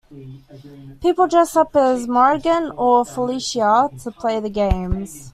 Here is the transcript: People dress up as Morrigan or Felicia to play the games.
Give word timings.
People 0.99 1.27
dress 1.27 1.55
up 1.55 1.75
as 1.75 2.07
Morrigan 2.07 2.71
or 2.75 3.05
Felicia 3.05 3.87
to 4.01 4.09
play 4.09 4.39
the 4.39 4.49
games. 4.49 5.29